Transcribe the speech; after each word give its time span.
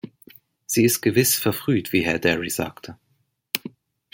Sie 0.65 0.83
ist 0.83 1.01
gewiss 1.01 1.35
verfrüht, 1.35 1.93
wie 1.93 2.01
Herr 2.01 2.17
Dary 2.17 2.49
sagte. 2.49 2.97